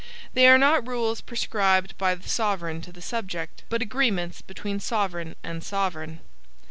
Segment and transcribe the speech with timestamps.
[0.33, 5.35] They are not rules prescribed by the sovereign to the subject, but agreements between sovereign
[5.43, 6.21] and sovereign.